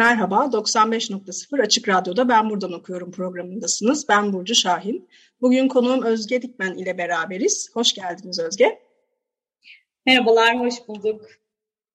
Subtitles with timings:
[0.00, 4.08] Merhaba, 95.0 Açık Radyo'da Ben Buradan Okuyorum programındasınız.
[4.08, 5.08] Ben Burcu Şahin.
[5.40, 7.70] Bugün konuğum Özge Dikmen ile beraberiz.
[7.74, 8.80] Hoş geldiniz Özge.
[10.06, 11.26] Merhabalar, hoş bulduk.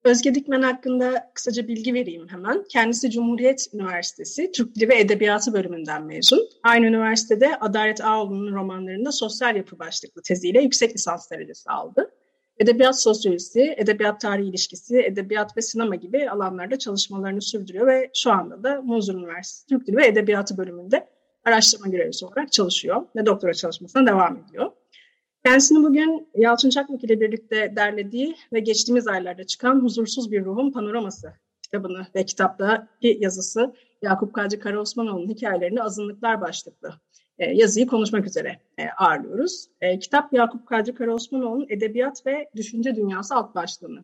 [0.03, 2.63] Özge Dikmen hakkında kısaca bilgi vereyim hemen.
[2.69, 6.49] Kendisi Cumhuriyet Üniversitesi Türk Dili ve Edebiyatı bölümünden mezun.
[6.63, 12.11] Aynı üniversitede Adalet Ağoğlu'nun romanlarında sosyal yapı başlıklı teziyle yüksek lisans derecesi aldı.
[12.59, 18.63] Edebiyat sosyolojisi, edebiyat tarihi ilişkisi, edebiyat ve sinema gibi alanlarda çalışmalarını sürdürüyor ve şu anda
[18.63, 21.07] da Muzur Üniversitesi Türk Dili ve Edebiyatı bölümünde
[21.45, 24.71] araştırma görevlisi olarak çalışıyor ve doktora çalışmasına devam ediyor.
[25.45, 31.33] Kendisini bugün Yalçın Çakmak ile birlikte derlediği ve geçtiğimiz aylarda çıkan Huzursuz Bir Ruhun Panoraması
[31.65, 36.93] kitabını ve kitaptaki yazısı Yakup Kadri Karaosmanoğlu'nun hikayelerini azınlıklar başlıklı
[37.39, 39.67] e, yazıyı konuşmak üzere e, ağırlıyoruz.
[39.81, 44.03] E, kitap Yakup Kadri Karaosmanoğlu'nun Edebiyat ve Düşünce Dünyası alt başlığını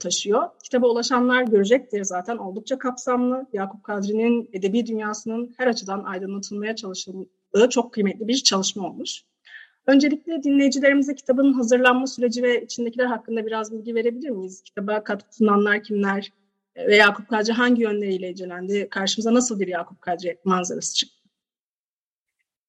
[0.00, 0.42] taşıyor.
[0.64, 3.46] Kitaba ulaşanlar görecektir zaten oldukça kapsamlı.
[3.52, 9.22] Yakup Kadri'nin edebi dünyasının her açıdan aydınlatılmaya çalışıldığı çok kıymetli bir çalışma olmuş.
[9.86, 14.62] Öncelikle dinleyicilerimize kitabın hazırlanma süreci ve içindekiler hakkında biraz bilgi verebilir miyiz?
[14.62, 16.32] Kitaba katkı sunanlar kimler
[16.76, 18.88] ve Yakup Kadri hangi yönleriyle incelendi?
[18.90, 21.24] Karşımıza nasıl bir Yakup Kadri manzarası çıktı?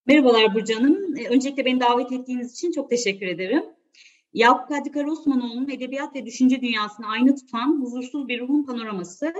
[0.05, 1.17] Merhabalar Burcu Hanım.
[1.17, 3.63] E, öncelikle beni davet ettiğiniz için çok teşekkür ederim.
[4.33, 9.33] Yakup Kadri Karaosmanoğlu'nun edebiyat ve düşünce dünyasını aynı tutan Huzursuz Bir Ruhun Panoraması,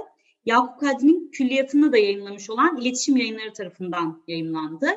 [0.46, 4.88] Yakup Kadri'nin külliyatını da yayınlamış olan iletişim yayınları tarafından yayınlandı.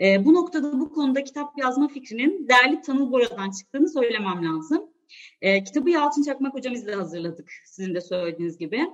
[0.00, 4.89] E, bu noktada bu konuda kitap yazma fikrinin değerli Tanıl Bora'dan çıktığını söylemem lazım.
[5.42, 8.86] E, kitabı Yalçın Çakmak hocamızla hazırladık sizin de söylediğiniz gibi.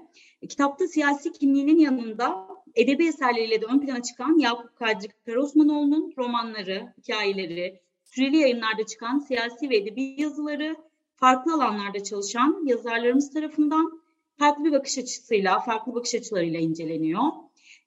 [0.43, 6.93] E, kitapta siyasi kimliğinin yanında edebi eserleriyle de ön plana çıkan Yakup Kadri Karaosmanoğlu'nun romanları,
[6.99, 10.77] hikayeleri, süreli yayınlarda çıkan siyasi ve edebi yazıları,
[11.17, 14.01] farklı alanlarda çalışan yazarlarımız tarafından
[14.39, 17.23] farklı bir bakış açısıyla, farklı bakış açılarıyla inceleniyor.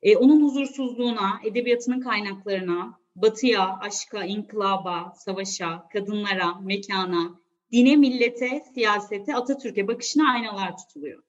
[0.04, 7.40] Ee, onun huzursuzluğuna, edebiyatının kaynaklarına, batıya, aşka, inkılaba, savaşa, kadınlara, mekana,
[7.72, 11.24] dine, millete, siyasete, Atatürk'e bakışına aynalar tutuluyor.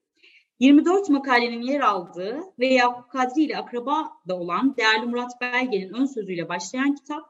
[0.60, 6.06] 24 makalenin yer aldığı ve Yakup Kadri ile akraba da olan değerli Murat Belge'nin ön
[6.06, 7.22] sözüyle başlayan kitap,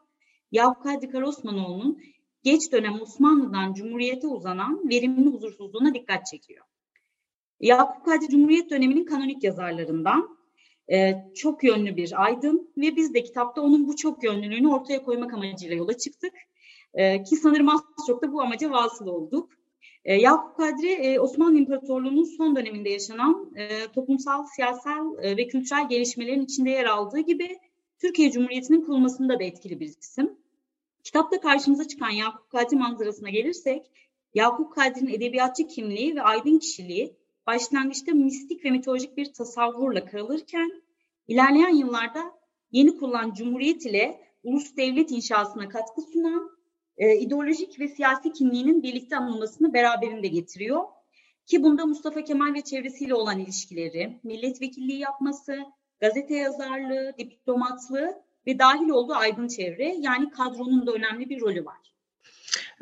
[0.52, 2.02] Yakup Kadri Karosmanoğlu'nun
[2.42, 6.64] geç dönem Osmanlı'dan Cumhuriyet'e uzanan verimli huzursuzluğuna dikkat çekiyor.
[7.60, 10.38] Yakup Kadri Cumhuriyet döneminin kanonik yazarlarından
[10.92, 15.34] e, çok yönlü bir aydın ve biz de kitapta onun bu çok yönlülüğünü ortaya koymak
[15.34, 16.32] amacıyla yola çıktık.
[16.94, 19.50] E, ki sanırım az çok da bu amaca vasıl olduk.
[20.04, 25.88] E, Yakup Kadri e, Osmanlı İmparatorluğu'nun son döneminde yaşanan e, toplumsal, siyasal e, ve kültürel
[25.88, 27.58] gelişmelerin içinde yer aldığı gibi
[27.98, 30.38] Türkiye Cumhuriyeti'nin kurulmasında da etkili bir isim.
[31.04, 33.90] Kitapta karşımıza çıkan Yakup Kadri manzarasına gelirsek,
[34.34, 40.82] Yakup Kadri'nin edebiyatçı kimliği ve aydın kişiliği başlangıçta mistik ve mitolojik bir tasavvurla kırılırken,
[41.28, 42.32] ilerleyen yıllarda
[42.72, 46.50] yeni kurulan Cumhuriyet ile ulus devlet inşasına katkı sunan
[47.00, 50.84] e, ideolojik ve siyasi kimliğinin birlikte anılmasını beraberinde getiriyor.
[51.46, 55.58] Ki bunda Mustafa Kemal ve çevresiyle olan ilişkileri, milletvekilliği yapması,
[56.00, 61.89] gazete yazarlığı, diplomatlığı ve dahil olduğu aydın çevre yani kadronun da önemli bir rolü var.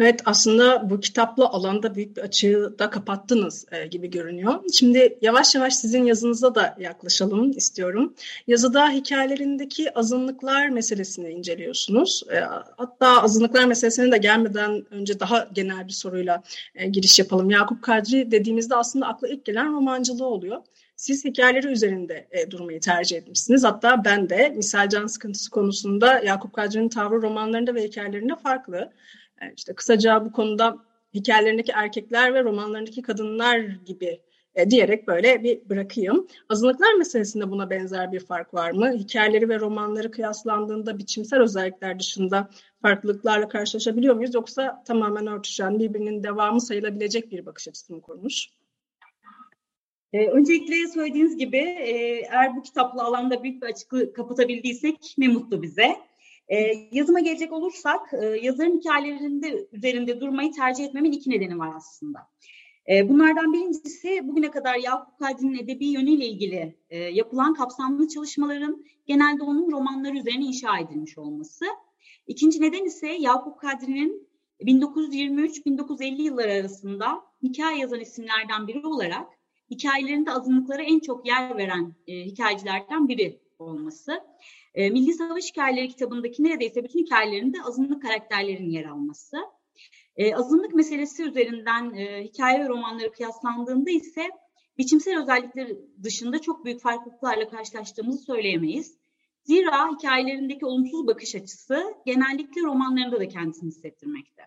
[0.00, 4.54] Evet aslında bu kitapla alanda büyük bir açığı da kapattınız e, gibi görünüyor.
[4.72, 8.14] Şimdi yavaş yavaş sizin yazınıza da yaklaşalım istiyorum.
[8.46, 12.22] Yazıda hikayelerindeki azınlıklar meselesini inceliyorsunuz.
[12.32, 12.40] E,
[12.76, 16.42] hatta azınlıklar meselesine de gelmeden önce daha genel bir soruyla
[16.74, 17.50] e, giriş yapalım.
[17.50, 20.62] Yakup Kadri dediğimizde aslında akla ilk gelen romancılığı oluyor.
[20.96, 23.64] Siz hikayeleri üzerinde e, durmayı tercih etmişsiniz.
[23.64, 28.92] Hatta ben de misal can sıkıntısı konusunda Yakup Kadri'nin tavrı romanlarında ve hikayelerinde farklı.
[29.42, 30.76] Yani işte kısaca bu konuda
[31.14, 34.20] hikayelerindeki erkekler ve romanlarındaki kadınlar gibi
[34.54, 36.26] e, diyerek böyle bir bırakayım.
[36.48, 38.92] Azınlıklar meselesinde buna benzer bir fark var mı?
[38.92, 42.50] Hikayeleri ve romanları kıyaslandığında biçimsel özellikler dışında
[42.82, 44.34] farklılıklarla karşılaşabiliyor muyuz?
[44.34, 48.48] Yoksa tamamen örtüşen, birbirinin devamı sayılabilecek bir bakış açısı mı kurmuş?
[50.12, 51.92] Ee, öncelikle söylediğiniz gibi e,
[52.30, 55.96] eğer bu kitapla alanda büyük bir açıklık kapatabildiysek ne mutlu bize.
[56.48, 62.18] E, yazıma gelecek olursak e, yazarın hikayelerinde üzerinde durmayı tercih etmemin iki nedeni var aslında.
[62.88, 69.42] E, bunlardan birincisi bugüne kadar Yakup Kadri'nin edebi yönüyle ilgili e, yapılan kapsamlı çalışmaların genelde
[69.42, 71.64] onun romanları üzerine inşa edilmiş olması.
[72.26, 74.28] İkinci neden ise Yakup Kadri'nin
[74.60, 79.28] 1923-1950 yılları arasında hikaye yazan isimlerden biri olarak
[79.70, 84.20] hikayelerinde azınlıklara en çok yer veren e, hikayecilerden biri olması.
[84.74, 89.36] E, Milli Savaş Hikayeleri kitabındaki neredeyse bütün hikayelerinde azınlık karakterlerin yer alması.
[90.16, 94.30] E, azınlık meselesi üzerinden e, hikaye ve romanları kıyaslandığında ise
[94.78, 95.68] biçimsel özellikler
[96.02, 98.98] dışında çok büyük farklılıklarla karşılaştığımızı söyleyemeyiz.
[99.44, 104.42] Zira hikayelerindeki olumsuz bakış açısı genellikle romanlarında da kendisini hissettirmekte.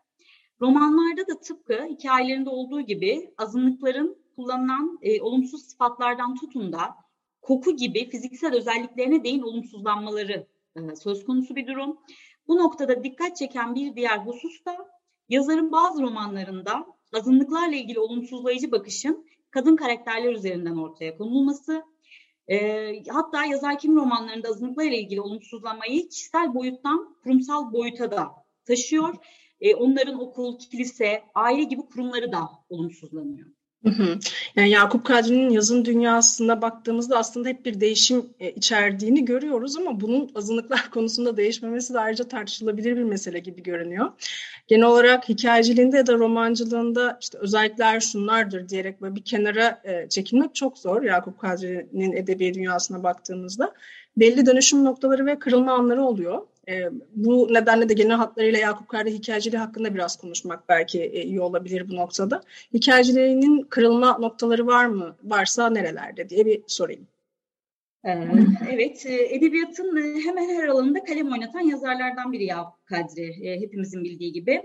[0.61, 6.95] Romanlarda da tıpkı hikayelerinde olduğu gibi azınlıkların kullanılan e, olumsuz sıfatlardan tutun da
[7.41, 11.97] koku gibi fiziksel özelliklerine değin olumsuzlanmaları e, söz konusu bir durum.
[12.47, 14.77] Bu noktada dikkat çeken bir diğer husus da
[15.29, 21.83] yazarın bazı romanlarında azınlıklarla ilgili olumsuzlayıcı bakışın kadın karakterler üzerinden ortaya konulması
[22.47, 28.27] e, hatta yazar kim romanlarında azınlıklarla ilgili olumsuzlamayı kişisel boyuttan kurumsal boyuta da
[28.65, 29.15] taşıyor.
[29.61, 33.47] E, onların okul, kilise, aile gibi kurumları da olumsuzlanıyor.
[34.55, 40.31] Yani Yakup Kadri'nin yazın dünyasına baktığımızda aslında hep bir değişim e, içerdiğini görüyoruz ama bunun
[40.35, 44.11] azınlıklar konusunda değişmemesi de ayrıca tartışılabilir bir mesele gibi görünüyor.
[44.67, 50.55] Genel olarak hikayeciliğinde ya da romancılığında işte özellikler şunlardır diyerek böyle bir kenara e, çekilmek
[50.55, 53.73] çok zor Yakup Kadri'nin edebi dünyasına baktığımızda.
[54.17, 56.41] Belli dönüşüm noktaları ve kırılma anları oluyor.
[56.69, 61.41] E, bu nedenle de genel hatlarıyla Yakup Kadri hikayeciliği hakkında biraz konuşmak belki e, iyi
[61.41, 62.41] olabilir bu noktada.
[62.73, 65.15] Hikayeciliğinin kırılma noktaları var mı?
[65.23, 67.07] Varsa nerelerde diye bir sorayım.
[68.05, 68.27] Ee,
[68.69, 74.33] evet, e, edebiyatın e, hemen her alanında kalem oynatan yazarlardan biri Yakup Kadri, hepimizin bildiği
[74.33, 74.61] gibi.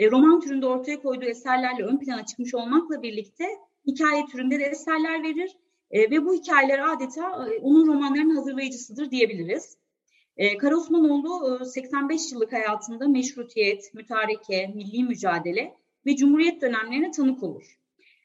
[0.00, 3.44] Roman türünde ortaya koyduğu eserlerle ön plana çıkmış olmakla birlikte
[3.86, 5.56] hikaye türünde de eserler verir
[5.92, 9.76] ve bu hikayeler adeta onun romanlarının hazırlayıcısıdır diyebiliriz.
[10.36, 15.74] E, Karosmanoğlu 85 yıllık hayatında meşrutiyet, mütareke, milli mücadele
[16.06, 17.78] ve cumhuriyet dönemlerine tanık olur.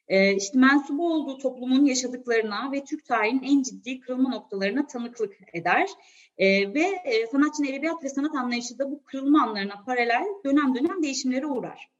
[0.07, 5.89] E, işte mensubu olduğu toplumun yaşadıklarına ve Türk tarihinin en ciddi kırılma noktalarına tanıklık eder.
[6.37, 11.03] E, ve e, sanatçının edebiyat ve sanat anlayışı da bu kırılma anlarına paralel dönem dönem
[11.03, 11.91] değişimlere uğrar.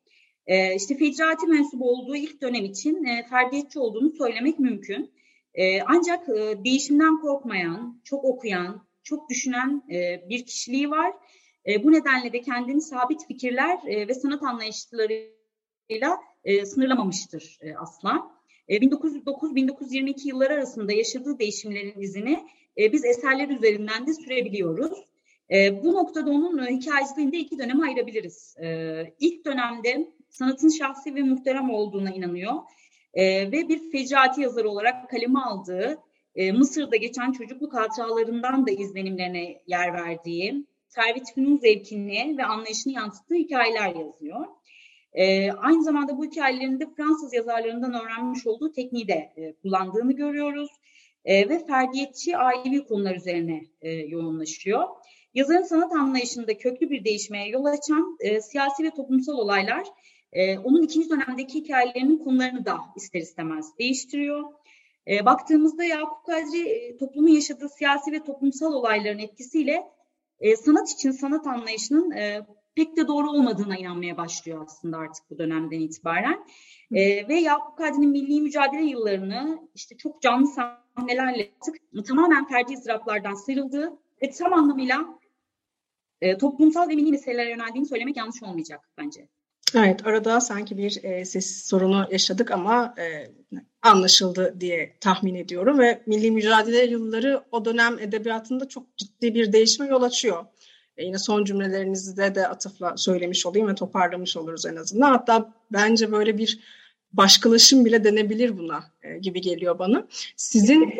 [0.48, 5.12] E, işte Fecrati mensubu olduğu ilk dönem için e, ferdiyetçi olduğunu söylemek mümkün.
[5.54, 11.14] E, ancak e, değişimden korkmayan, çok okuyan, çok düşünen e, bir kişiliği var.
[11.68, 16.20] E, bu nedenle de kendini sabit fikirler e, ve sanat anlayışlarıyla
[16.66, 18.32] sınırlamamıştır e, asla.
[18.68, 22.46] E, 1909-1922 yılları arasında yaşadığı değişimlerin izini
[22.78, 25.06] biz eserler üzerinden de sürebiliyoruz.
[25.84, 28.56] Bu noktada onun e, hikayeciliğinde iki döneme ayırabiliriz.
[28.58, 32.54] E, ilk dönemde sanatın şahsi ve muhterem olduğuna inanıyor
[33.18, 35.98] ve bir fecrati yazarı olarak kaleme aldığı
[36.36, 43.36] e, Mısır'da geçen çocukluk hatıralarından da izlenimlerine yer verdiği, Servet Fünun zevkini ve anlayışını yansıttığı
[43.36, 44.46] hikayeler yazıyor.
[45.14, 50.70] E, aynı zamanda bu hikayelerinde Fransız yazarlarından öğrenmiş olduğu tekniği de e, kullandığını görüyoruz.
[51.26, 54.88] E, ve ferdiyetçi ailevi konular üzerine e, yoğunlaşıyor.
[55.34, 59.84] Yazarın sanat anlayışında köklü bir değişmeye yol açan e, siyasi ve toplumsal olaylar
[60.34, 64.44] e, onun ikinci dönemdeki hikayelerinin konularını da ister istemez değiştiriyor.
[65.08, 69.84] E, baktığımızda Yakup Kadri e, toplumun yaşadığı siyasi ve toplumsal olayların etkisiyle
[70.40, 75.38] e, sanat için sanat anlayışının e, pek de doğru olmadığına inanmaya başlıyor aslında artık bu
[75.38, 76.46] dönemden itibaren.
[76.92, 83.34] E, ve Yakup Kadri'nin milli mücadele yıllarını işte çok canlı sahnelerle artık tamamen ferdi ızdıraplardan
[83.34, 85.20] sıyrıldığı ve tam anlamıyla
[86.22, 89.28] e, toplumsal ve milli meselelere yöneldiğini söylemek yanlış olmayacak bence.
[89.76, 93.32] Evet, arada sanki bir e, ses sorunu yaşadık ama e,
[93.82, 99.88] anlaşıldı diye tahmin ediyorum ve milli mücadele yılları o dönem edebiyatında çok ciddi bir değişime
[99.88, 100.46] yol açıyor.
[100.98, 105.12] E, yine son cümlelerinizde de atıfla söylemiş olayım ve toparlamış oluruz en azından.
[105.12, 106.60] Hatta bence böyle bir
[107.14, 110.08] başkalaşım bile denebilir buna e, gibi geliyor bana.
[110.36, 110.94] Sizin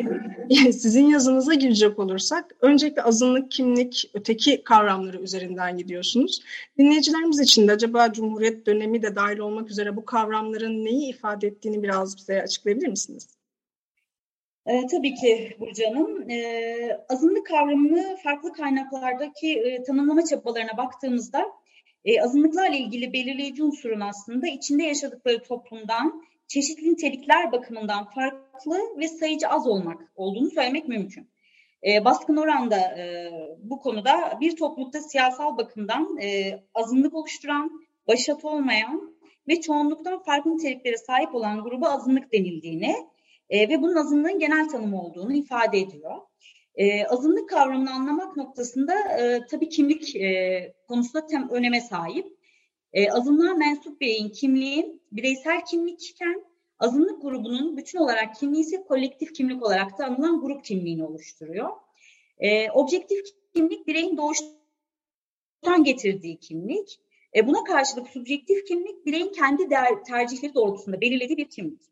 [0.72, 6.42] sizin yazınıza girecek olursak öncelikle azınlık, kimlik, öteki kavramları üzerinden gidiyorsunuz.
[6.78, 11.82] Dinleyicilerimiz için de acaba Cumhuriyet dönemi de dahil olmak üzere bu kavramların neyi ifade ettiğini
[11.82, 13.28] biraz bize açıklayabilir misiniz?
[14.66, 16.30] E, tabii ki Burcu Hanım.
[16.30, 21.46] E, azınlık kavramını farklı kaynaklardaki e, tanımlama çabalarına baktığımızda
[22.04, 29.48] e, azınlıklarla ilgili belirleyici unsurun aslında içinde yaşadıkları toplumdan çeşitli nitelikler bakımından farklı ve sayıcı
[29.48, 31.28] az olmak olduğunu söylemek mümkün.
[31.86, 33.30] e, baskın oranda e,
[33.62, 37.70] bu konuda bir toplulukta siyasal bakımdan e, azınlık oluşturan,
[38.08, 39.14] başat olmayan
[39.48, 42.96] ve çoğunluktan farklı niteliklere sahip olan gruba azınlık denildiğini
[43.50, 46.16] e, ve bunun azınlığın genel tanımı olduğunu ifade ediyor.
[46.74, 52.26] E, azınlık kavramını anlamak noktasında e, tabii kimlik e, konusunda tem öneme sahip.
[52.92, 56.44] E, azınlığa mensup bireyin kimliği bireysel kimlikken
[56.78, 61.70] azınlık grubunun bütün olarak kimliği ise kolektif kimlik olarak da anılan grup kimliğini oluşturuyor.
[62.38, 63.18] E, objektif
[63.54, 67.00] kimlik bireyin doğuştan getirdiği kimlik.
[67.36, 69.68] E, buna karşılık subjektif kimlik bireyin kendi
[70.06, 71.91] tercihleri doğrultusunda belirlediği bir kimlik.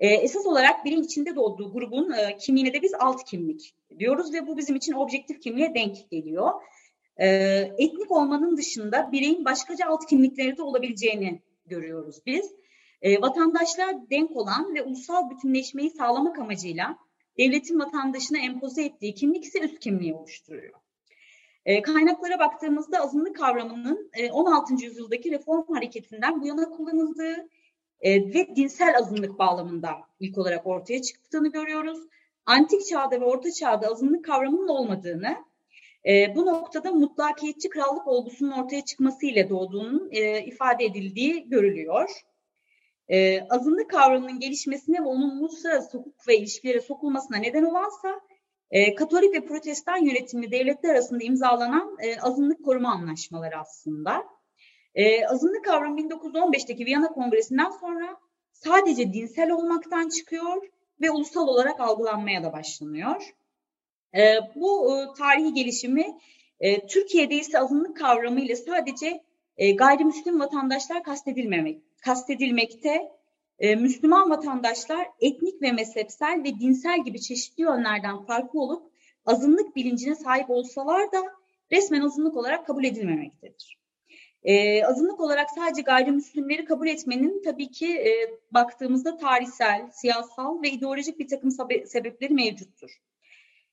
[0.00, 4.46] E, esas olarak bireyin içinde doğduğu grubun e, kimliğine de biz alt kimlik diyoruz ve
[4.46, 6.50] bu bizim için objektif kimliğe denk geliyor.
[7.16, 7.26] E,
[7.78, 12.52] etnik olmanın dışında bireyin başkaca alt kimlikleri de olabileceğini görüyoruz biz.
[13.02, 16.98] E, vatandaşlar denk olan ve ulusal bütünleşmeyi sağlamak amacıyla
[17.38, 20.74] devletin vatandaşına empoze ettiği kimlik ise üst kimliği oluşturuyor.
[21.64, 24.84] E, kaynaklara baktığımızda azınlık kavramının e, 16.
[24.84, 27.48] yüzyıldaki reform hareketinden bu yana kullanıldığı
[28.00, 29.90] e, ve dinsel azınlık bağlamında
[30.20, 31.98] ilk olarak ortaya çıktığını görüyoruz.
[32.46, 35.36] Antik çağda ve orta çağda azınlık kavramının olmadığını,
[36.06, 42.10] e, bu noktada mutlakiyetçi krallık olgusunun ortaya çıkması ile doğduğunun e, ifade edildiği görülüyor.
[43.08, 48.20] E, azınlık kavramının gelişmesine ve onun uluslararası hukuk ve ilişkilere sokulmasına neden olansa
[48.98, 54.24] Katolik ve Protestan yönetimli devletler arasında imzalanan azınlık koruma anlaşmaları aslında.
[54.94, 58.16] E, azınlık kavramı 1915'teki Viyana Kongresi'nden sonra
[58.52, 60.68] sadece dinsel olmaktan çıkıyor
[61.00, 63.34] ve ulusal olarak algılanmaya da başlanıyor.
[64.14, 66.18] E, bu e, tarihi gelişimi
[66.60, 69.22] e, Türkiye'de ise azınlık kavramı ile sadece
[69.56, 73.18] e, gayrimüslim vatandaşlar kastedilmemek, kastedilmekte.
[73.58, 78.92] E, Müslüman vatandaşlar etnik ve mezhepsel ve dinsel gibi çeşitli yönlerden farklı olup
[79.26, 81.22] azınlık bilincine sahip olsalar da
[81.72, 83.77] resmen azınlık olarak kabul edilmemektedir.
[84.44, 88.12] E, azınlık olarak sadece gayrimüslimleri kabul etmenin tabii ki e,
[88.50, 91.50] baktığımızda tarihsel, siyasal ve ideolojik bir takım
[91.86, 92.90] sebepleri mevcuttur.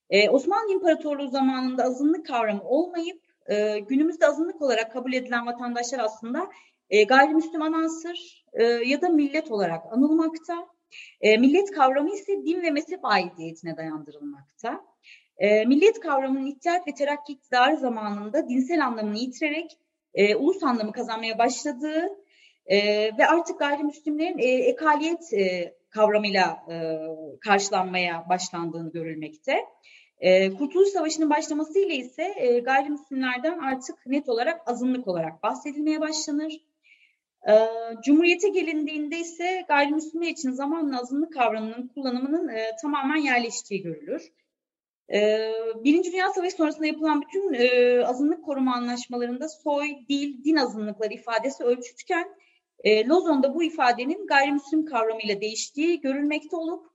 [0.10, 6.50] E, Osmanlı İmparatorluğu zamanında azınlık kavramı olmayıp e, günümüzde azınlık olarak kabul edilen vatandaşlar aslında
[6.90, 10.68] e, gayrimüslim anansır e, ya da millet olarak anılmakta.
[11.22, 14.86] E, millet kavramı ise din ve mezhep aidiyetine dayandırılmakta.
[15.38, 19.78] E, millet kavramının İttihat ve Terakki iktidarı zamanında dinsel anlamını yitirerek
[20.16, 22.10] e, ulus anlamı kazanmaya başladığı
[22.66, 22.78] e,
[23.18, 26.76] ve artık gayrimüslimlerin e, ekaliyet e, kavramıyla e,
[27.42, 29.66] karşılanmaya başlandığını görülmekte.
[30.20, 36.54] E, Kurtuluş Savaşı'nın başlamasıyla ise e, gayrimüslimlerden artık net olarak azınlık olarak bahsedilmeye başlanır.
[37.50, 37.54] E,
[38.06, 44.32] Cumhuriyete gelindiğinde ise gayrimüslimler için zamanla azınlık kavramının kullanımının e, tamamen yerleştiği görülür.
[45.14, 45.52] Ee,
[45.84, 51.64] Birinci Dünya Savaşı sonrasında yapılan bütün e, azınlık koruma anlaşmalarında soy, dil, din azınlıkları ifadesi
[51.64, 52.28] ölçütken
[52.84, 56.90] e, Lozon'da bu ifadenin gayrimüslim kavramıyla değiştiği görülmekte olup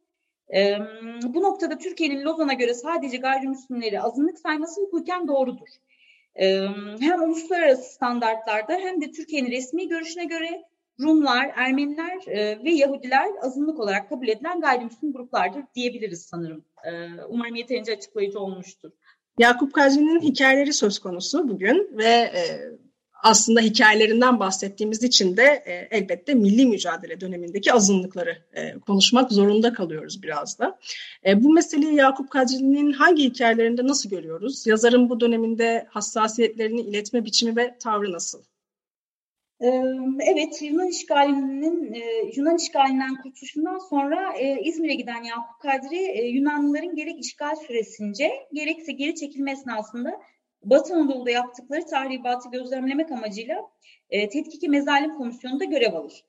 [0.54, 0.78] e,
[1.22, 5.68] bu noktada Türkiye'nin Lozon'a göre sadece gayrimüslimleri azınlık sayması hukuken doğrudur.
[7.00, 10.62] Hem uluslararası standartlarda hem de Türkiye'nin resmi görüşüne göre
[11.00, 16.64] Rumlar, Ermeniler e, ve Yahudiler azınlık olarak kabul edilen gayrimüslim gruplardır diyebiliriz sanırım.
[16.84, 16.90] E,
[17.28, 18.90] umarım yeterince açıklayıcı olmuştur.
[19.38, 22.42] Yakup Kadri'nin hikayeleri söz konusu bugün ve e,
[23.22, 28.38] aslında hikayelerinden bahsettiğimiz için de elbette milli mücadele dönemindeki azınlıkları
[28.86, 30.78] konuşmak zorunda kalıyoruz biraz da.
[31.34, 34.66] Bu meseleyi Yakup Kadri'nin hangi hikayelerinde nasıl görüyoruz?
[34.66, 38.42] Yazarın bu döneminde hassasiyetlerini iletme biçimi ve tavrı nasıl?
[39.60, 41.94] Evet, Yunan işgalinin
[42.36, 49.52] Yunan işgalinden kurtuluşundan sonra İzmir'e giden Yakup Kadri Yunanlıların gerek işgal süresince gerekse geri çekilme
[49.52, 50.20] esnasında
[50.62, 53.70] Batı Anadolu'da yaptıkları tahribatı gözlemlemek amacıyla
[54.10, 56.24] Tetkiki Mezalim Komisyonu'nda görev alır.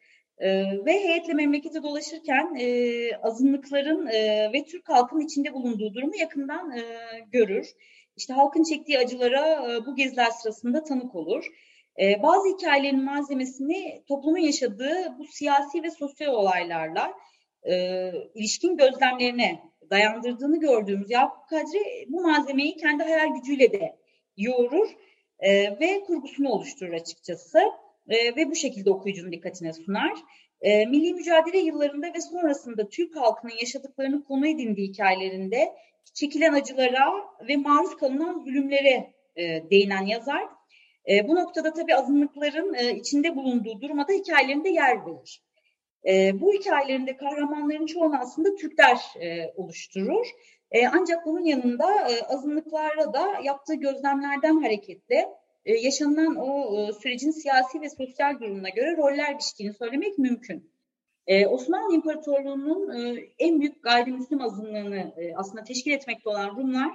[0.86, 2.58] Ve heyetle memlekete dolaşırken
[3.24, 4.08] azınlıkların
[4.54, 6.74] ve Türk halkının içinde bulunduğu durumu yakından
[7.32, 7.68] görür.
[8.18, 11.46] İşte halkın çektiği acılara bu geziler sırasında tanık olur
[12.00, 17.14] e, bazı hikayelerin malzemesini toplumun yaşadığı bu siyasi ve sosyal olaylarla
[17.64, 17.74] e,
[18.36, 23.96] ilişkin gözlemlerine dayandırdığını gördüğümüz Yakup Kadri bu malzemeyi kendi hayal gücüyle de
[24.38, 24.90] yoğurur
[25.40, 27.60] e, ve kurgusunu oluşturur açıkçası
[28.10, 30.14] e, ve bu şekilde okuyucunun dikkatine sunar.
[30.62, 35.74] E, milli mücadele yıllarında ve sonrasında Türk halkının yaşadıklarını konu edindiği hikayelerinde
[36.14, 37.14] çekilen acılara
[37.48, 40.61] ve maruz kalınan zulümlere e, değinen yazar
[41.10, 45.44] e, bu noktada tabii azınlıkların e, içinde bulunduğu duruma da hikayelerinde yer verir.
[46.08, 50.28] E, bu hikayelerinde kahramanların çoğunu aslında Türkler e, oluşturur
[50.72, 55.28] E, ancak bunun yanında e, azınlıklara da yaptığı gözlemlerden hareketle
[55.66, 60.72] e, yaşanılan o e, sürecin siyasi ve sosyal durumuna göre roller biçtiğini söylemek mümkün.
[61.28, 66.92] E, Osmanlı İmparatorluğu'nun e, en büyük gayrimüslim azınlığını e, aslında teşkil etmekte olan Rumlar,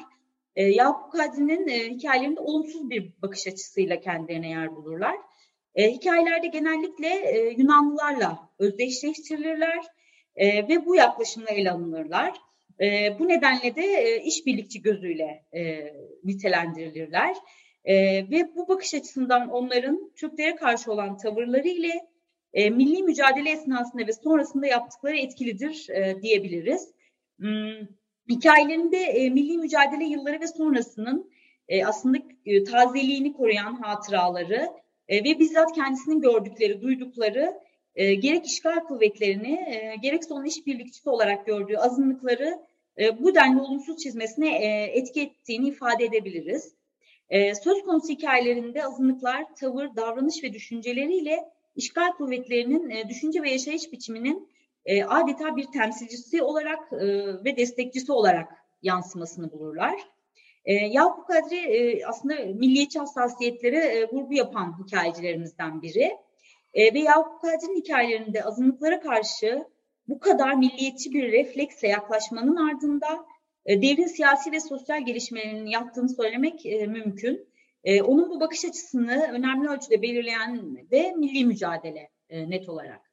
[0.56, 5.16] e, Yakup Kadri'nin e, hikayelerinde olumsuz bir bakış açısıyla kendilerine yer bulurlar.
[5.75, 9.84] E, hikayelerde genellikle e, Yunanlılarla özdeşleştirilirler
[10.36, 12.34] e, ve bu yaklaşımla ele alınırlar.
[12.80, 15.92] E, bu nedenle de e, işbirlikçi gözüyle e,
[16.25, 17.36] nitelendirilirler.
[17.84, 17.94] E,
[18.30, 21.92] ve bu bakış açısından onların Türklere karşı olan tavırları ile
[22.52, 26.88] e, milli mücadele esnasında ve sonrasında yaptıkları etkilidir e, diyebiliriz.
[27.38, 27.86] Hmm,
[28.28, 31.30] hikayelerinde e, milli mücadele yılları ve sonrasının
[31.68, 34.68] e, aslında e, tazeliğini koruyan hatıraları
[35.09, 37.54] e, ve bizzat kendisinin gördükleri, duydukları
[37.95, 42.59] e, gerek işgal kuvvetlerini e, gerekse onun işbirlikçisi olarak gördüğü azınlıkları
[42.99, 46.75] e, bu denli olumsuz çizmesine e, etki ettiğini ifade edebiliriz.
[47.30, 51.45] E, söz konusu hikayelerinde azınlıklar tavır, davranış ve düşünceleriyle
[51.76, 54.49] işgal kuvvetlerinin e, düşünce ve yaşayış biçiminin
[54.86, 57.06] e, adeta bir temsilcisi olarak e,
[57.44, 58.52] ve destekçisi olarak
[58.82, 59.94] yansımasını bulurlar.
[60.64, 66.16] E, Yakup Kadri e, aslında milliyetçi hassasiyetlere e, vurgu yapan hikayecilerimizden biri.
[66.74, 69.64] E, ve Yakup Kadri'nin hikayelerinde azınlıklara karşı
[70.08, 73.26] bu kadar milliyetçi bir refleksle yaklaşmanın ardında
[73.66, 77.48] e, devrin siyasi ve sosyal gelişmelerinin yattığını söylemek e, mümkün.
[77.84, 83.05] E, onun bu bakış açısını önemli ölçüde belirleyen de milli mücadele e, net olarak.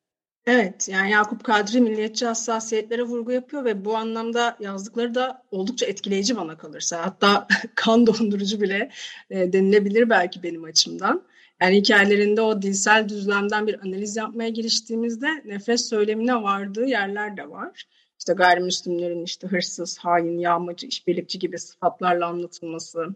[0.45, 6.37] Evet, yani Yakup Kadri milliyetçi hassasiyetlere vurgu yapıyor ve bu anlamda yazdıkları da oldukça etkileyici
[6.37, 7.05] bana kalırsa.
[7.05, 8.91] Hatta kan dondurucu bile
[9.29, 11.23] e, denilebilir belki benim açımdan.
[11.61, 17.83] Yani hikayelerinde o dilsel düzlemden bir analiz yapmaya giriştiğimizde nefret söylemine vardığı yerler de var.
[18.19, 23.07] İşte gayrimüslimlerin işte hırsız, hain, yağmacı, işbirlikçi gibi sıfatlarla anlatılması.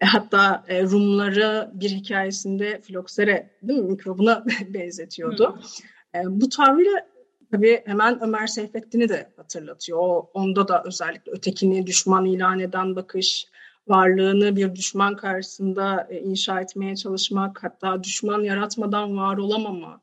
[0.00, 5.58] E, hatta e, Rumları bir hikayesinde filoksere değil mi, mikrobuna benzetiyordu.
[5.60, 5.93] E,
[6.26, 7.06] bu tavrıyla
[7.52, 10.22] tabii hemen Ömer Seyfettin'i de hatırlatıyor.
[10.34, 13.46] Onda da özellikle ötekini düşman ilan eden bakış,
[13.88, 20.00] varlığını bir düşman karşısında e, inşa etmeye çalışmak, hatta düşman yaratmadan var olamama,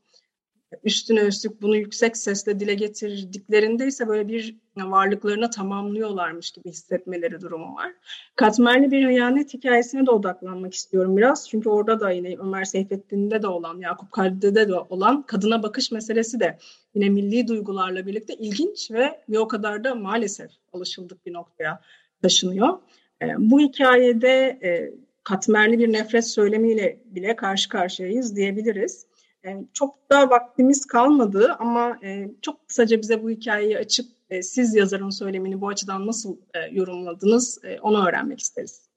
[0.84, 7.76] üstüne üstlük bunu yüksek sesle dile getirdiklerinde ise böyle bir varlıklarına tamamlıyorlarmış gibi hissetmeleri durumu
[7.76, 7.92] var.
[8.36, 11.50] Katmerli bir hayanet hikayesine de odaklanmak istiyorum biraz.
[11.50, 16.40] Çünkü orada da yine Ömer Seyfettin'de de olan, Yakup Kadri'de de olan kadına bakış meselesi
[16.40, 16.58] de
[16.96, 21.82] yine milli duygularla birlikte ilginç ve bir o kadar da maalesef alışıldık bir noktaya
[22.22, 22.80] taşınıyor.
[23.22, 29.06] E, bu hikayede e, katmerli bir nefret söylemiyle bile karşı karşıyayız diyebiliriz.
[29.46, 32.00] E, çok da vaktimiz kalmadı ama
[32.42, 34.06] çok kısaca bize bu hikayeyi açıp
[34.42, 36.38] siz yazarın söylemini bu açıdan nasıl
[36.72, 38.92] yorumladınız onu öğrenmek isteriz.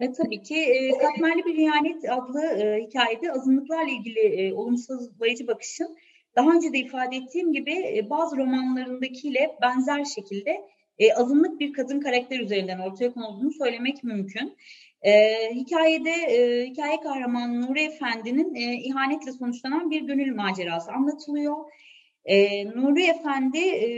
[0.00, 5.96] E, tabii ki e, Katmerli Bir Hıyanet adlı e, hikayede azınlıklarla ilgili e, olumsuzlayıcı bakışın
[6.36, 10.60] daha önce de ifade ettiğim gibi e, bazı romanlarındakiyle benzer şekilde
[10.98, 14.56] e, azınlık bir kadın karakter üzerinden ortaya konulduğunu söylemek mümkün.
[15.02, 21.56] E, hikayede e, hikaye kahramanı Nuri Efendi'nin e, ihanetle sonuçlanan bir gönül macerası anlatılıyor.
[22.24, 23.88] E, Nuri Efendi e,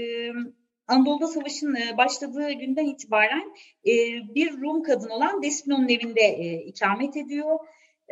[0.89, 3.55] Anadolu'da savaşın e, başladığı günden itibaren
[3.87, 3.93] e,
[4.35, 7.59] bir Rum kadın olan Despino'nun evinde e, ikamet ediyor.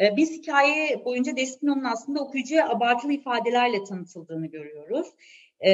[0.00, 5.06] E, biz hikaye boyunca Despino'nun aslında okuyucuya abartılı ifadelerle tanıtıldığını görüyoruz.
[5.60, 5.72] E,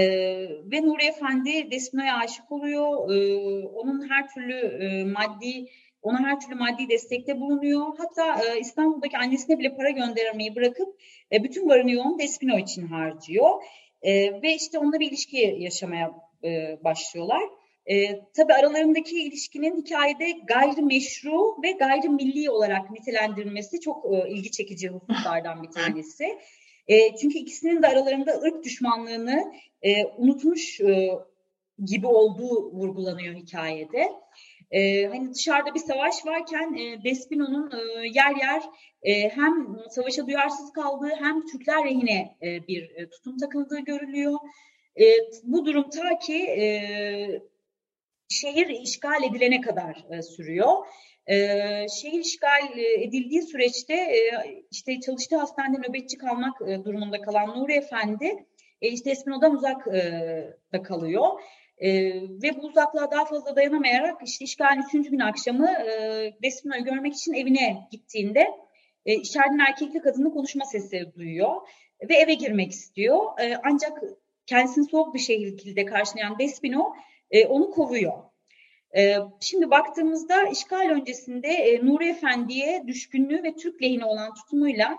[0.73, 3.11] ve Nuri Efendi Despino'ya aşık oluyor.
[3.15, 5.67] E, onun her türlü e, maddi
[6.07, 7.87] ona her türlü maddi destekte bulunuyor.
[7.99, 11.01] Hatta e, İstanbul'daki annesine bile para göndermeyi bırakıp
[11.33, 13.51] e, bütün varını yoğun Despino için harcıyor.
[14.03, 16.15] E, ve işte onunla bir ilişki yaşamaya
[16.45, 17.43] e, başlıyorlar.
[17.87, 25.63] E, tabii aralarındaki ilişkinin hikayede gayrimeşru ve gayrimilli olarak nitelendirilmesi çok e, ilgi çekici hususlardan
[25.63, 26.39] bir tanesi.
[26.89, 31.11] E, çünkü ikisinin de aralarında ırk düşmanlığını e, unutmuş e,
[31.85, 34.13] gibi olduğu vurgulanıyor hikayede.
[34.71, 38.63] E, hani dışarıda bir savaş varken e, Despino'nun e, yer yer
[39.03, 44.39] e, hem savaşa duyarsız kaldığı hem Türkler rehine e, bir e, tutum takıldığı görülüyor.
[45.01, 45.05] E,
[45.43, 46.67] bu durum ta ki e,
[48.29, 50.87] şehir işgal edilene kadar e, sürüyor.
[51.27, 51.37] E,
[51.89, 54.21] şehir işgal edildiği süreçte e,
[54.71, 58.47] işte çalıştığı hastanede nöbetçi kalmak e, durumunda kalan Nuri Efendi
[58.83, 60.03] e, işte Espino'dan uzak e,
[60.73, 61.27] da kalıyor.
[61.79, 67.15] E, ve bu uzaklığa daha fazla dayanamayarak işte işgalin üçüncü gün akşamı e, Despino'yu görmek
[67.15, 68.47] için evine gittiğinde
[69.07, 71.55] e, içeriden erkekli kadınla konuşma sesleri duyuyor
[72.09, 73.41] ve eve girmek istiyor.
[73.41, 74.03] E, ancak
[74.47, 76.95] kendisini soğuk bir şekilde karşılayan Despino
[77.31, 78.13] e, onu kovuyor.
[78.97, 84.99] Ee, şimdi baktığımızda işgal öncesinde e, Nuri Efendi'ye düşkünlüğü ve Türk lehine olan tutumuyla e,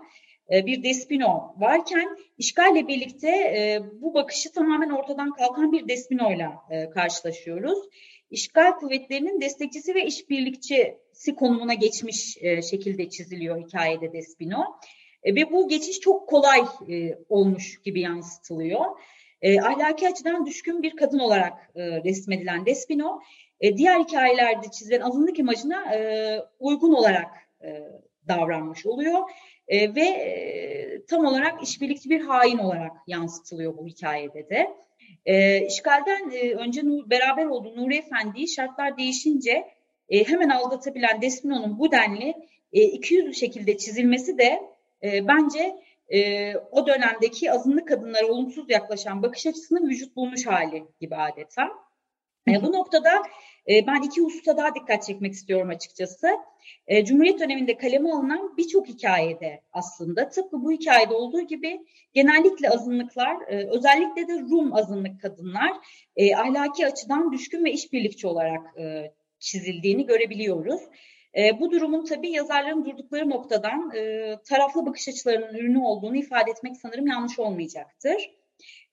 [0.50, 6.54] bir Despino varken işgalle birlikte e, bu bakışı tamamen ortadan kalkan bir Despino'yla
[6.94, 7.80] karşılaşıyoruz.
[8.32, 12.38] İşgal kuvvetlerinin destekçisi ve işbirlikçisi konumuna geçmiş
[12.70, 14.64] şekilde çiziliyor hikayede Despino.
[15.26, 16.62] Ve bu geçiş çok kolay
[17.30, 18.86] olmuş gibi yansıtılıyor.
[19.64, 23.20] Ahlaki açıdan düşkün bir kadın olarak resmedilen Despino
[23.60, 27.32] e, diğer hikayelerde çizilen azınlık imajına e, uygun olarak
[27.64, 27.84] e,
[28.28, 29.30] davranmış oluyor
[29.68, 34.68] e, ve tam olarak işbirlikçi bir hain olarak yansıtılıyor bu hikayede de.
[35.26, 39.68] E, işgalden e, önce beraber olduğu Nuri Efendi'yi şartlar değişince
[40.10, 42.34] e, hemen aldatabilen Despino'nun bu denli
[42.74, 44.62] e, 200 şekilde çizilmesi de
[45.04, 45.76] e, bence
[46.10, 51.70] e, o dönemdeki azınlık kadınlara olumsuz yaklaşan bakış açısının vücut bulmuş hali gibi adeta.
[52.48, 53.24] E, bu noktada
[53.68, 56.28] ben iki hususa daha dikkat çekmek istiyorum açıkçası.
[56.88, 61.80] E, Cumhuriyet döneminde kaleme alınan birçok hikayede aslında tıpkı bu hikayede olduğu gibi
[62.14, 65.72] genellikle azınlıklar, e, özellikle de Rum azınlık kadınlar
[66.16, 70.82] e, ahlaki açıdan düşkün ve işbirlikçi olarak e, çizildiğini görebiliyoruz.
[71.60, 73.92] Bu durumun tabii yazarların durdukları noktadan
[74.50, 78.32] taraflı bakış açılarının ürünü olduğunu ifade etmek sanırım yanlış olmayacaktır.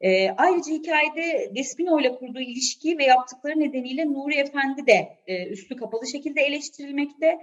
[0.00, 5.76] E, ayrıca hikayede Despino ile kurduğu ilişki ve yaptıkları nedeniyle Nuri Efendi de e, üstü
[5.76, 7.38] kapalı şekilde eleştirilmekte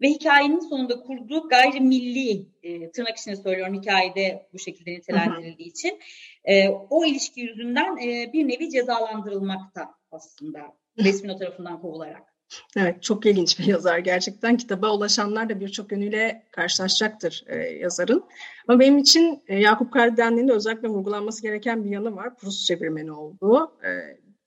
[0.00, 5.98] ve hikayenin sonunda kurduğu gayrimilli, e, tırnak içinde söylüyorum hikayede bu şekilde nitelendirildiği için,
[6.44, 10.60] e, o ilişki yüzünden e, bir nevi cezalandırılmakta aslında
[11.04, 12.33] Despino tarafından kovularak.
[12.76, 14.56] Evet, çok ilginç bir yazar gerçekten.
[14.56, 18.24] Kitaba ulaşanlar da birçok yönüyle karşılaşacaktır e, yazarın.
[18.68, 22.36] Ama benim için e, Yakup Kadri'nin de özellikle vurgulanması gereken bir yanı var.
[22.36, 23.72] Prus çevirmeni olduğu.
[23.84, 23.90] E,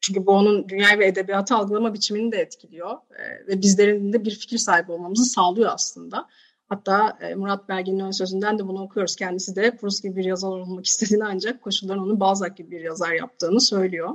[0.02, 2.92] çünkü bu onun dünya ve edebiyatı algılama biçimini de etkiliyor.
[2.92, 6.28] E, ve bizlerin de bir fikir sahibi olmamızı sağlıyor aslında.
[6.70, 9.16] Hatta e, Murat Belge'nin ön sözünden de bunu okuyoruz.
[9.16, 13.14] Kendisi de Proust gibi bir yazar olmak istediğini ancak koşulların onu Balzac gibi bir yazar
[13.14, 14.10] yaptığını söylüyor.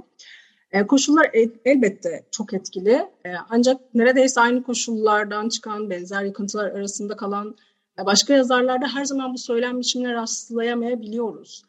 [0.73, 2.93] E, koşullar el, elbette çok etkili.
[3.25, 7.57] E, ancak neredeyse aynı koşullardan çıkan benzer yıkıntılar arasında kalan
[7.99, 11.63] e, başka yazarlarda her zaman bu söylem biçimine rastlayamayabiliyoruz.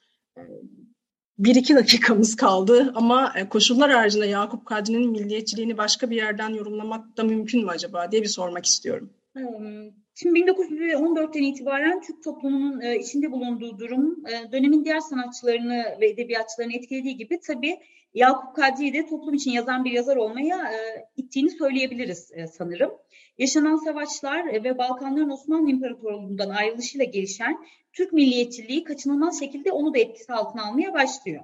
[1.39, 7.23] Bir iki dakikamız kaldı ama koşullar haricinde Yakup Kadri'nin milliyetçiliğini başka bir yerden yorumlamak da
[7.23, 9.09] mümkün mü acaba diye bir sormak istiyorum.
[9.33, 9.89] Hmm.
[10.15, 17.39] Şimdi 1914'ten itibaren Türk toplumunun içinde bulunduğu durum dönemin diğer sanatçılarını ve edebiyatçılarını etkilediği gibi
[17.39, 17.79] tabii
[18.13, 22.91] Yakup Kadri'yi de toplum için yazan bir yazar olmaya e, ittiğini söyleyebiliriz e, sanırım.
[23.37, 29.99] Yaşanan savaşlar e, ve Balkanların Osmanlı İmparatorluğu'ndan ayrılışıyla gelişen Türk milliyetçiliği kaçınılmaz şekilde onu da
[29.99, 31.43] etkisi altına almaya başlıyor.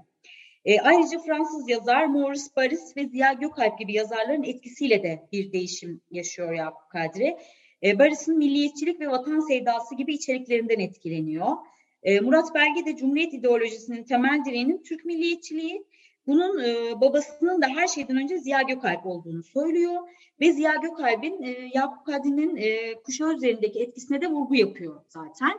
[0.66, 6.02] E, ayrıca Fransız yazar Maurice Barres ve Ziya Gökalp gibi yazarların etkisiyle de bir değişim
[6.12, 7.38] yaşıyor Yakup Kadri.
[7.84, 11.58] E, Barres'in milliyetçilik ve vatan sevdası gibi içeriklerinden etkileniyor.
[12.04, 15.86] E, Murat Belge de Cumhuriyet ideolojisinin temel direğinin Türk milliyetçiliği,
[16.30, 20.02] bunun e, babasının da her şeyden önce Ziya Gökalp olduğunu söylüyor
[20.42, 25.52] ve Ziya Gökalp'in e, Yakup Kadri'nin e, kuşağı üzerindeki etkisine de vurgu yapıyor zaten.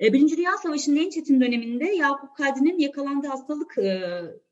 [0.00, 4.00] E, Birinci Dünya Savaşı'nın en çetin döneminde Yakup Kadri'nin yakalandığı hastalık e,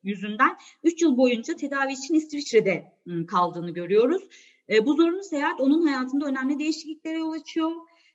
[0.03, 4.23] yüzünden 3 yıl boyunca tedavi için İsviçre'de e, kaldığını görüyoruz.
[4.69, 7.71] E, bu zorunlu seyahat onun hayatında önemli değişikliklere yol açıyor.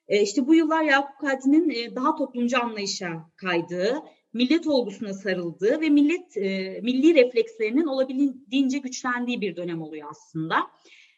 [0.07, 4.03] E, işte bu yıllar Yakup Kadri'nin e, daha toplumcu anlayışa kaydığı,
[4.33, 10.55] millet olgusuna sarıldığı ve millet e, milli reflekslerinin olabildiğince güçlendiği bir dönem oluyor aslında.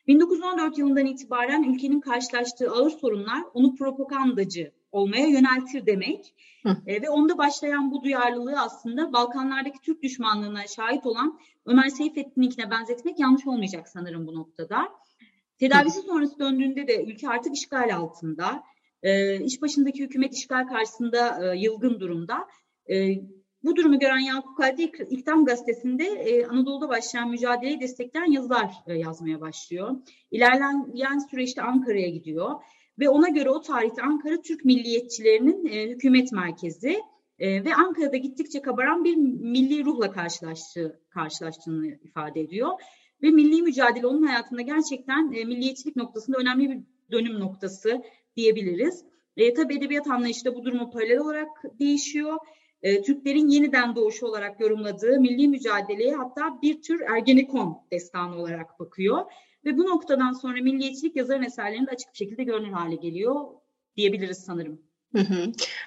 [0.08, 6.34] 1914 yılından itibaren ülkenin karşılaştığı ağır sorunlar onu propagandacı olmaya yöneltir demek.
[6.86, 13.19] E, ve onda başlayan bu duyarlılığı aslında Balkanlardaki Türk düşmanlığına şahit olan Ömer Seyfettin'inkine benzetmek
[13.19, 14.89] yanlış olmayacak sanırım bu noktada.
[15.58, 18.63] Tedavisi sonrası döndüğünde de ülke artık işgal altında.
[19.04, 22.47] E, iş başındaki hükümet işgal karşısında e, yılgın durumda.
[22.91, 23.15] E,
[23.63, 29.41] bu durumu gören Yakup Kadri İktam Gazetesi'nde e, Anadolu'da başlayan mücadeleyi destekleyen yazılar e, yazmaya
[29.41, 29.95] başlıyor.
[30.32, 32.51] İlerleyen süreçte Ankara'ya gidiyor
[32.99, 36.99] ve ona göre o tarihte Ankara Türk milliyetçilerinin e, hükümet merkezi
[37.39, 42.69] e, ve Ankara'da gittikçe kabaran bir milli ruhla karşılaştığı, karşılaştığını ifade ediyor.
[43.23, 46.80] Ve milli mücadele onun hayatında gerçekten e, milliyetçilik noktasında önemli bir
[47.12, 48.01] dönüm noktası
[48.36, 49.06] diyebiliriz.
[49.38, 51.49] E, tabii edebiyat anlayışı da bu durumu paralel olarak
[51.80, 52.38] değişiyor
[52.83, 59.31] e, Türklerin yeniden doğuşu olarak yorumladığı milli mücadeleye hatta bir tür Ergenekon destanı olarak bakıyor.
[59.65, 63.45] Ve bu noktadan sonra milliyetçilik yazarın eserlerinde açık bir şekilde görünür hale geliyor
[63.97, 64.90] diyebiliriz sanırım.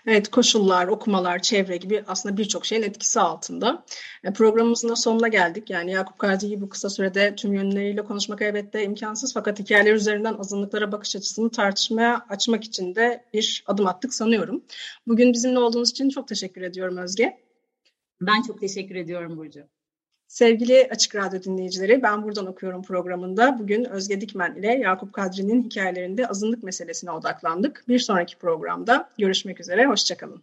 [0.07, 3.85] Evet, koşullar, okumalar, çevre gibi aslında birçok şeyin etkisi altında.
[4.25, 5.71] E, programımızın da sonuna geldik.
[5.71, 9.35] Yani Yakup Kadri gibi bu kısa sürede tüm yönleriyle konuşmak elbette imkansız.
[9.35, 14.65] Fakat hikayeler üzerinden azınlıklara bakış açısını tartışmaya açmak için de bir adım attık sanıyorum.
[15.07, 17.39] Bugün bizimle olduğunuz için çok teşekkür ediyorum Özge.
[18.21, 19.74] Ben çok teşekkür ediyorum Burcu.
[20.29, 23.59] Sevgili Açık Radyo dinleyicileri, ben buradan okuyorum programında.
[23.59, 27.85] Bugün Özge Dikmen ile Yakup Kadri'nin hikayelerinde azınlık meselesine odaklandık.
[27.89, 30.43] Bir sonraki programda görüşmek üzere, hoşçakalın.